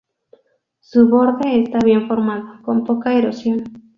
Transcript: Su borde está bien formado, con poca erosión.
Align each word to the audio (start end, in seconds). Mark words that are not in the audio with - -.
Su 0.79 1.07
borde 1.09 1.61
está 1.61 1.77
bien 1.77 2.07
formado, 2.07 2.63
con 2.63 2.83
poca 2.85 3.13
erosión. 3.13 3.83